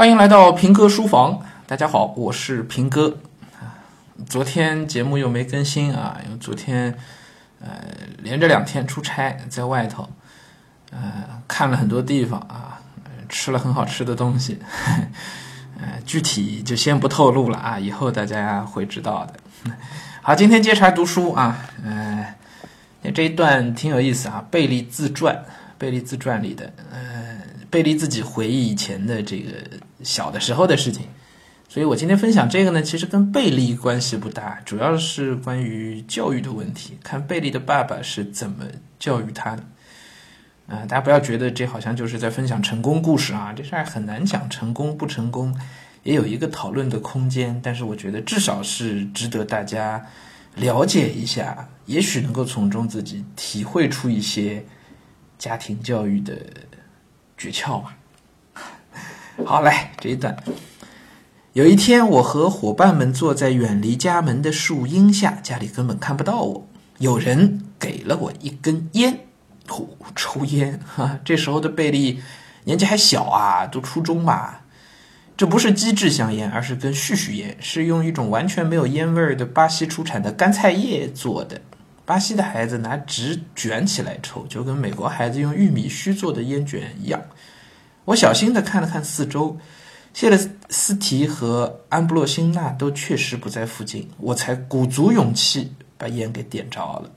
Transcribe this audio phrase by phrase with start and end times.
[0.00, 3.18] 欢迎来到平哥书房，大家好，我是平哥。
[4.26, 6.96] 昨天节目又没更新啊，因为昨天
[7.60, 7.68] 呃
[8.16, 10.08] 连着两天出差，在外头，
[10.90, 10.98] 呃
[11.46, 12.80] 看了很多地方啊，
[13.28, 14.58] 吃了很好吃的东西，
[15.78, 19.34] 呃具体就先不透露了啊，以后大家会知道的。
[20.22, 22.34] 好，今天接茬读书啊，呃
[23.12, 25.44] 这一段挺有意思啊，贝利自传，
[25.80, 27.40] 贝利自传里的呃
[27.70, 29.52] 贝利自己回忆以前的这个
[30.02, 31.06] 小的时候的事情。
[31.70, 38.66] 所以我今天分享这个呢，其实跟贝利关系不大，主要是关于教育的问题，看贝利的爸爸是怎么
[38.98, 39.62] 教育他的。
[40.66, 45.56] 啊、大家不要觉得这好像就是在分享成功故事啊，这事儿很难讲，成功不成功
[46.02, 47.58] 也有一个讨论的空间。
[47.62, 50.04] 但是我觉得至少是值得大家
[50.56, 54.64] 了解一下，也许能够从中自己体会出一些
[55.40, 56.36] 家庭教育的
[57.38, 57.96] 诀窍吧。
[59.46, 60.36] 好，来这一段。
[61.54, 66.68] 有一天，我和伙伴们坐在远离家门的树荫下，家里根本看不到我。
[66.98, 69.20] 有人给了我一根烟，
[69.66, 71.18] 呼，抽 烟哈。
[71.24, 72.22] 这时候的贝利
[72.64, 74.64] 年纪还小啊，读初中吧。
[75.38, 81.62] 这不是机制香烟，而是根絮絮烟，是用一种完全没有烟味儿的巴西出产的干菜叶做的。
[82.10, 87.22] 巴西的孩子拿纸卷起来抽，就跟美国孩子用玉米须做的烟卷一样。
[88.04, 89.56] 我小心地看了看四周。
[90.12, 90.36] 谢勒
[90.70, 97.08] 斯提和安布洛辛纳都确实不在附近，我才鼓足勇气把烟给点着了。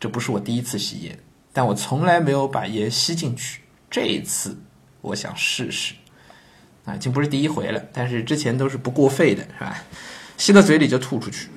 [0.00, 1.18] 这不是我第一次吸烟，
[1.52, 3.60] 但我从来没有把烟吸进去。
[3.90, 4.58] 这一次，
[5.02, 5.92] 我想试试。
[6.86, 9.76] 啊，已经不是第一回了，但是之前都是不过肺的，是吧？
[10.38, 11.50] 吸到嘴里就吐出去。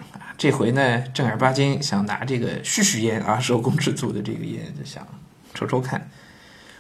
[0.43, 5.07] 这回呢，正儿八经想拿这个絮絮烟啊，手工制作的这个烟，就想
[5.53, 6.09] 抽抽看。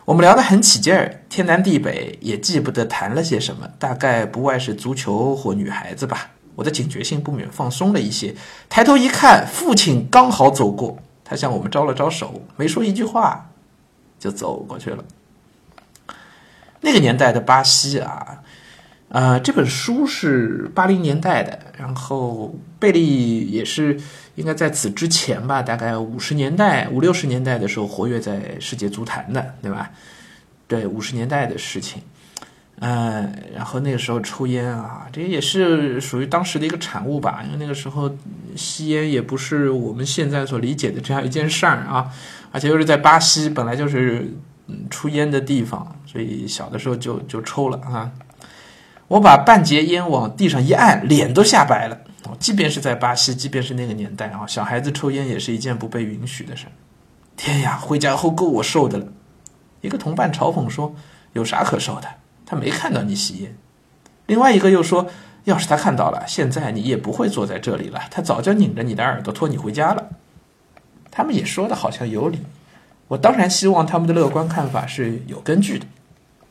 [0.03, 6.31] 我们聊得很起劲儿，天南地北，也记不得谈了些什么，大概不外是足球或女孩子吧。
[6.55, 8.35] 我的警觉性不免放松了一些，
[8.67, 13.49] 抬头一看，父亲刚好走过，他向我们招了招手，没说一句话，
[14.19, 15.01] 就走过去了。
[16.81, 18.43] 那个年代的巴西啊，
[19.13, 23.97] 呃，这本书是八零年代的，然后贝利也是。
[24.35, 29.91] 应该在此之前吧，大概五十年代、五六十年代的时候，活跃在世界足坛的，对吧？
[30.67, 32.01] 对，五十年代的事情，
[32.79, 37.43] 嗯，然后那个时候抽烟啊，这也是属于当时的一个产物吧。
[37.45, 38.09] 因为那个时候
[38.55, 42.09] 吸烟也不是我们现在所理解的这样一件事儿啊，
[42.51, 44.33] 而且又是在巴西，本来就是
[44.65, 48.09] 嗯出烟的地方，所以小的时候就就抽了啊。
[49.07, 51.97] 我把半截烟往地上一按，脸都吓白了。
[52.39, 56.65] 即便是在巴西，即便是那个年代啊，小孩子抽烟也是一件不被允许的事。
[57.35, 59.07] 天呀，回家后够我受的了。
[59.81, 60.95] 一个同伴嘲讽说
[61.33, 62.07] ：“有啥可受的？
[62.45, 63.55] 他没看到你吸烟。”
[64.25, 65.07] 另外一个又说
[65.43, 70.09] ：“要是他看到了，现在你也不会坐在这里了，他早就拧着你的耳朵拖你回家了。”
[71.11, 72.39] 他们也说的好像有理。
[73.09, 75.85] 我当然希望他们的乐观看法是有根据的，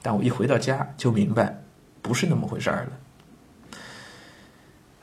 [0.02, 1.61] 但我一回到家就明白，
[2.02, 3.78] 不是那么回事儿了。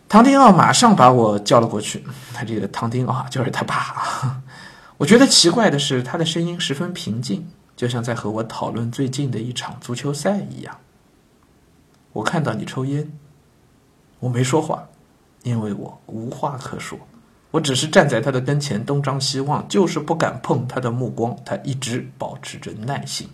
[0.08, 2.04] 唐丁奥马上把我叫了过去。
[2.34, 4.42] 他这个唐丁奥 就是他爸。
[4.98, 10.78] 我觉得奇怪的是，他的声音十分平静，就像在和我讨论最近的一场足球赛一样。
[12.12, 13.12] 我看到你抽烟，
[14.20, 14.84] 我没说话，
[15.44, 17.00] 因为我无话可说。
[17.52, 21.38] 我只是站在他的跟前，东张西望，就是不敢碰他的目光。
[21.46, 23.30] 他一直保持着耐心。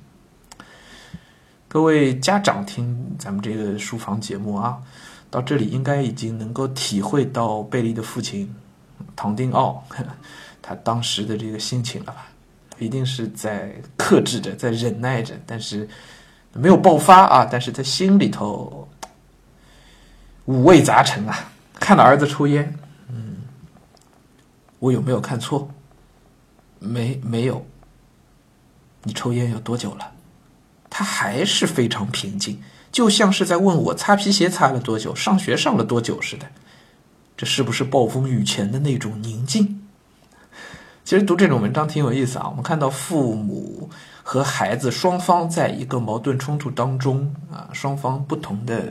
[1.67, 4.81] 各位家长听咱们这个书房节目啊。
[5.29, 8.53] 到这里应该已经能够体会到贝利的父亲
[9.17, 9.83] 唐丁奥
[10.61, 12.27] 他当时的这个心情了吧？
[12.79, 15.87] 一定是在克制着，在忍耐着，但是
[16.53, 17.47] 没有爆发啊！
[17.49, 18.87] 但是在心里头
[20.45, 21.51] 五味杂陈啊！
[21.73, 22.73] 看到儿子抽烟，
[23.09, 23.37] 嗯，
[24.79, 25.69] 我有没有看错？
[26.79, 27.65] 没，没有。
[29.03, 30.11] 你抽烟有多久了？
[30.97, 32.57] 他还是非常平静。
[32.89, 36.45] 就像是在问我擦皮鞋擦了多久，上学上了多久似的，
[37.35, 39.81] 这是不是暴风雨前的那种宁静？
[41.03, 42.47] 其实读这种文章挺有意思啊。
[42.47, 43.89] 我们看到父母
[44.23, 48.85] 和孩子双方在一个矛盾冲突当中啊，双方不同的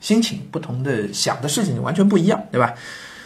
[0.00, 2.72] 心情、不同的想的事情完全不一样，对吧？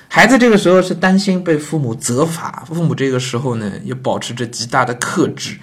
[0.09, 5.57] 孩子这个时候是担心被父母责罚，父母这个时候呢也保持着极大的克制。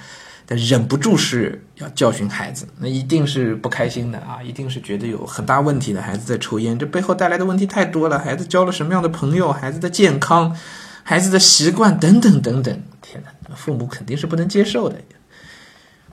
[0.45, 4.41] 但忍不住是要教训孩子，那一定是不开心的啊！
[4.43, 8.19] 一定是觉得有很大问题的孩子在抽烟，这背后带来的问题太多了。
[8.19, 10.55] 孩子交了什么样的朋友，孩子的健康，
[11.03, 15.01] 孩子的习惯等等等等，天哪，父母肯定是不能接受的。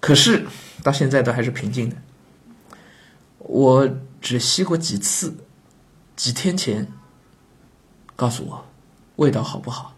[0.01, 0.47] 可是
[0.83, 1.97] 到现在都还是平静的。
[3.39, 3.89] 我
[4.21, 5.37] 只吸过几次，
[6.17, 6.89] 几天前。
[8.15, 8.65] 告诉我，
[9.17, 9.97] 味道好不好？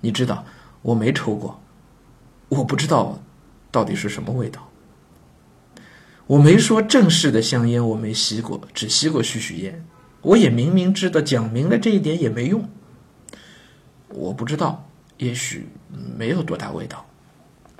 [0.00, 0.44] 你知道
[0.80, 1.60] 我没抽过，
[2.50, 3.18] 我不知道
[3.70, 4.68] 到底是什么味道。
[6.26, 9.84] 我没说正式的香烟我没吸过，只吸过絮絮烟。
[10.22, 12.68] 我也明明知道，讲明了这一点也没用。
[14.08, 14.86] 我不知道，
[15.16, 15.68] 也许
[16.16, 17.06] 没有多大味道。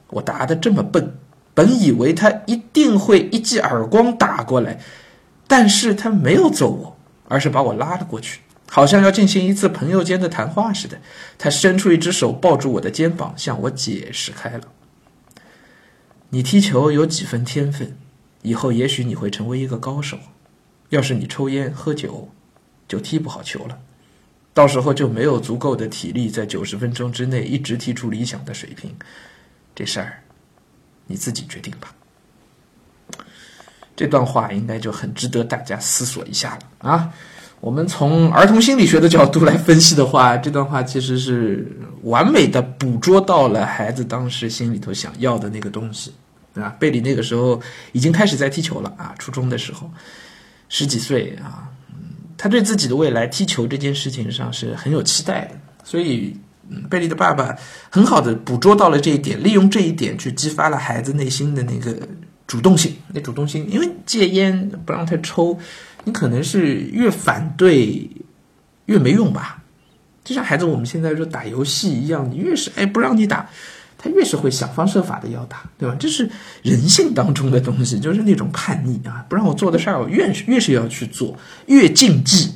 [0.08, 1.14] 我答的这么笨，
[1.54, 4.80] 本以为他一定会一记耳光打过来，
[5.46, 6.96] 但是他没有揍我，
[7.28, 8.40] 而是把我拉了过去。
[8.72, 11.00] 好像要进行一次朋友间的谈话似的，
[11.36, 14.60] 他伸出一只手抱住我的肩膀，向我解释开了
[16.30, 17.98] ：“你踢球有几分天分，
[18.42, 20.20] 以后也许你会成为一个高手。
[20.90, 22.28] 要是你抽烟喝酒，
[22.86, 23.80] 就踢不好球了，
[24.54, 28.94] 到时候就没有足够的体力在九十分钟之内一直踢出理想的水平。
[29.74, 30.22] 这事儿
[31.08, 31.92] 你自己决定吧。”
[33.96, 37.12] 这段话应该就很值得大家思索一下了啊。
[37.60, 41.70] 我们从儿童心理学的角度来分析的话，这段话其实是
[42.04, 46.10] 完美的捕捉到了孩子当时心里头想要的那个东西，
[46.54, 47.60] 啊，贝里那个时候
[47.92, 49.90] 已经开始在踢球了啊，初中的时候，
[50.70, 51.68] 十几岁啊，
[52.38, 55.50] 他对自己的未来踢球这件事情上是很有期待的，
[55.84, 56.34] 所以，
[56.88, 57.54] 贝利的爸爸
[57.90, 61.94] 很好的捕捉到了这一点，利用这一点去激发了孩子内心的那个
[62.50, 65.56] 主动性，那主动性，因为戒烟不让他抽。
[66.02, 68.10] 你可能是越反对
[68.86, 69.62] 越没用吧，
[70.24, 73.48] 就像孩子我们现在说打游戏一样，你越是哎不让你打，
[73.96, 75.94] 他越是会想方设法的要打，对吧？
[76.00, 76.28] 这是
[76.62, 79.24] 人性当中的东西，就是那种叛逆啊！
[79.28, 82.54] 不让我做的事儿，我越是越是要去做，越禁忌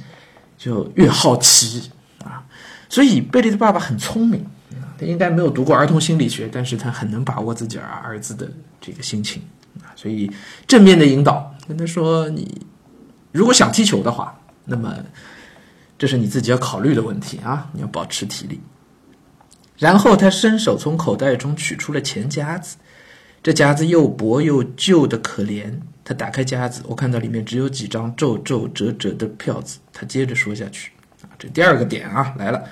[0.58, 1.90] 就越好奇
[2.24, 2.42] 啊！
[2.88, 4.44] 所以贝利的爸爸很聪明
[4.98, 8.50] 他应该没有读过儿童心理学，但是他很能把握自己儿儿子的
[8.80, 9.42] 这个心情
[9.82, 10.30] 啊，所以
[10.66, 12.66] 正面的引导跟他说你。
[13.32, 14.94] 如果想踢球的话，那么
[15.98, 17.68] 这是你自己要考虑的问题啊！
[17.72, 18.60] 你要保持体力。
[19.76, 22.76] 然后他伸手从口袋中取出了钱夹子，
[23.42, 25.80] 这夹子又薄又旧的可怜。
[26.04, 29.80] 他打开夹子，我看到里面只有几张皱皱褶褶的票子。
[29.92, 30.92] 他接着说下去
[31.22, 32.62] ：“啊，这第二个点啊来了。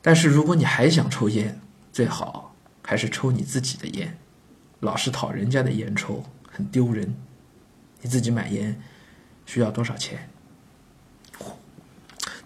[0.00, 1.60] 但是如果你还想抽烟，
[1.92, 4.16] 最好还是抽你自己的烟，
[4.84, 7.14] 老是讨人家的烟抽，很丢人。
[8.02, 8.80] 你自己买烟。”
[9.46, 10.30] 需要多少钱？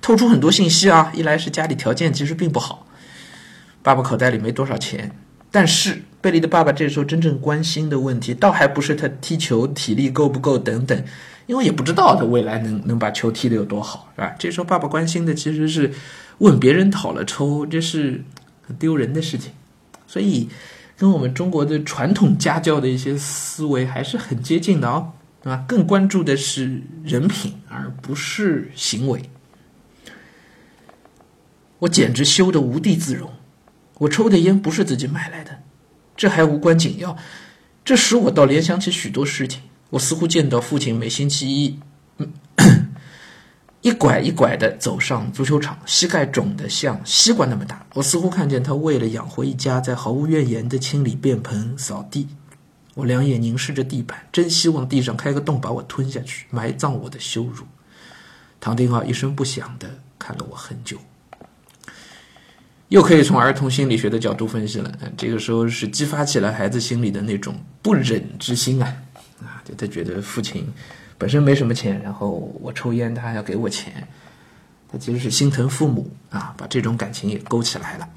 [0.00, 1.12] 透出很多信息啊！
[1.14, 2.88] 一来是家里条件其实并不好，
[3.85, 5.14] 爸爸口袋里没多少钱。
[5.52, 11.05] 但是贝利的爸爸这时候真正关心的问题，倒还不是他踢球体力够不够等等，
[11.46, 14.35] 因为也不知道他未来能能把球踢得有多好，是吧？
[14.40, 15.93] 这时候爸爸关心的其实是
[16.38, 18.25] 问别人讨了抽，这是
[18.67, 19.52] 很丢人的事情。
[20.08, 20.49] 所以
[20.99, 25.12] 跟我们中国的传统家教的一些思维还是很接近的哦。
[25.41, 25.65] 对吧？
[25.69, 29.31] 更关注的是人品，而不是行为。
[31.79, 33.31] 我简直羞得无地自容。
[33.99, 35.62] 我抽的烟不是自己买来的，
[36.17, 37.17] 这还无关紧要。
[37.85, 39.62] 这使我倒联想起许多事情。
[39.91, 41.79] 我似乎见到父亲每星期一，
[43.88, 47.87] 一拐一拐的走上足球场，膝盖肿得像西瓜那么大。
[47.94, 52.29] 我似乎看见他为了养活一家，在毫无怨言的清理便盆、扫地。
[52.93, 57.64] 我两眼凝视着地板，真希望地上开个洞把我吞下去，埋葬我的羞辱。
[58.61, 60.99] 唐丁浩一声不响的看了我很久，
[62.88, 64.92] 又可以从儿童心理学的角度分析了。
[65.16, 68.95] 这个时候是激发起了孩子心里的那种不忍之心啊
[69.40, 69.62] 啊！
[69.64, 70.66] 就他觉得父亲
[71.19, 74.07] 本身没什么钱，然后我抽烟，他还要给我钱，
[74.89, 78.09] 他其实是心疼父母啊，把这种感情也勾起来了。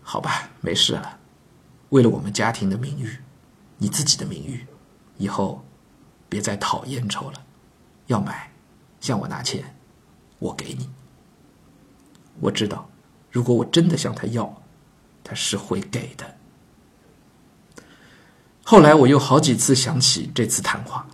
[0.00, 1.18] 好吧，没事了。
[1.90, 3.18] 为了我们家庭的名誉，
[3.78, 4.64] 你自己的名誉，
[5.18, 5.64] 以后
[6.28, 7.42] 别再讨烟抽了。
[8.06, 8.50] 要买，
[9.00, 9.74] 向我拿钱，
[10.38, 10.88] 我给你。
[12.38, 12.88] 我知道，
[13.30, 14.62] 如果我真的向他要，
[15.24, 16.36] 他是会给的。
[18.62, 21.06] 后来我又好几次想起这次谈话，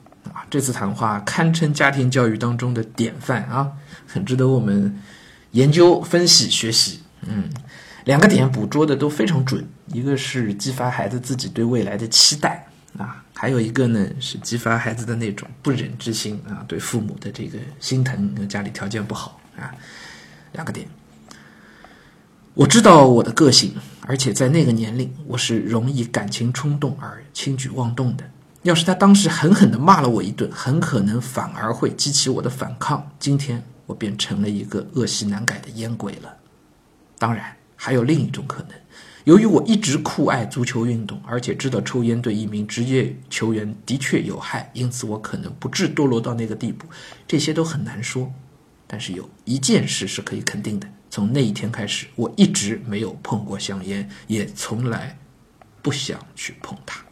[0.57, 3.71] 这次谈话堪称家庭教育当中的典范啊，
[4.07, 4.99] 很值得我们
[5.51, 7.01] 研究、分析、学习。
[7.27, 7.45] 嗯。
[8.07, 19.75] 两个点捕捉的都非常准，一个是激发孩子自己对未来的期待啊，还有一个呢是激发孩子的那种不忍之心啊，对父母的这个心疼，家里条件不好啊，
[20.53, 20.89] 两个点。
[22.55, 28.25] 我知道我的个性，而且在那个年龄，我是容易感情冲动而轻举妄动的。
[28.67, 36.37] 要是他当时狠狠地骂了我一顿，很可能反而会激起我的反抗，今天我便成了一个恶习难改的烟鬼了。
[37.19, 37.57] 当然。
[37.79, 38.71] 还有另一种可能，
[39.25, 46.87] 由于我一直酷爱足球运动，而且知道抽烟对一名职业球员的确有害，因此我可能不致堕落到那个地步。
[47.29, 48.33] 这些都很难说，
[48.87, 55.19] 但是有一件事是可以肯定的：从那一天开始，我一直没有碰过香烟，也从来
[55.83, 57.05] 不想去碰它。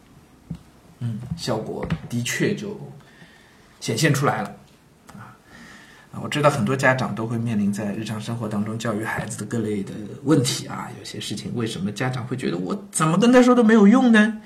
[1.05, 2.79] 嗯，效果的确就
[3.79, 4.49] 显现出来了。
[5.13, 5.35] 啊
[6.23, 9.91] 我知道很多家长都会面临在日常生活当中教育孩子的各类的
[10.23, 14.41] 问题啊，有些事情为什么家长会觉得我怎么跟他说都没有用呢？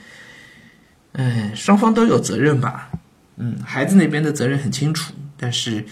[1.12, 2.90] 嗯，双方都有责任吧。
[3.38, 5.86] 嗯，孩子那边的责任很清楚，但是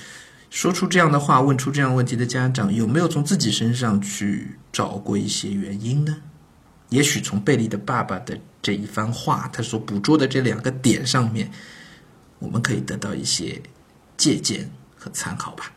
[0.49, 6.17] 说出这样的话、问出这样问题的家长，有没有从自己身上去找过一些原因呢？
[6.89, 11.49] 也许从贝利的爸爸的这一番话，他所捕捉的这两个点上面，
[12.39, 13.61] 我们可以得到一些
[14.17, 14.69] 借鉴。
[14.99, 15.71] 和参考吧。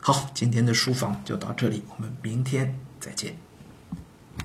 [0.00, 3.36] 好，今天的书房就到这里，我们明天再见。